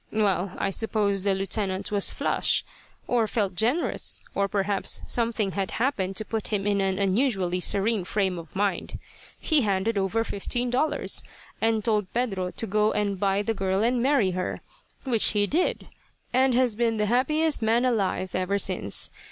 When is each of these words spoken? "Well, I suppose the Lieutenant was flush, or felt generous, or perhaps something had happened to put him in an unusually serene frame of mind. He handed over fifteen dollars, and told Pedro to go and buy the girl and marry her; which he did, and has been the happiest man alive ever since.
"Well, 0.11 0.53
I 0.57 0.71
suppose 0.71 1.25
the 1.25 1.35
Lieutenant 1.35 1.91
was 1.91 2.11
flush, 2.11 2.65
or 3.05 3.27
felt 3.27 3.53
generous, 3.53 4.19
or 4.33 4.47
perhaps 4.47 5.03
something 5.05 5.51
had 5.51 5.69
happened 5.77 6.15
to 6.17 6.25
put 6.25 6.47
him 6.47 6.65
in 6.65 6.81
an 6.81 6.97
unusually 6.97 7.59
serene 7.59 8.03
frame 8.03 8.39
of 8.39 8.55
mind. 8.55 8.97
He 9.39 9.61
handed 9.61 9.99
over 9.99 10.23
fifteen 10.23 10.71
dollars, 10.71 11.21
and 11.61 11.85
told 11.85 12.11
Pedro 12.13 12.49
to 12.49 12.65
go 12.65 12.91
and 12.91 13.19
buy 13.19 13.43
the 13.43 13.53
girl 13.53 13.83
and 13.83 14.01
marry 14.01 14.31
her; 14.31 14.61
which 15.03 15.33
he 15.33 15.45
did, 15.45 15.87
and 16.33 16.55
has 16.55 16.75
been 16.75 16.97
the 16.97 17.05
happiest 17.05 17.61
man 17.61 17.85
alive 17.85 18.33
ever 18.33 18.57
since. 18.57 19.11